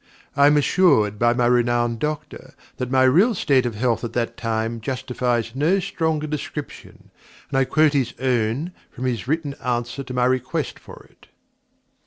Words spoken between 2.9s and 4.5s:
real state of health at that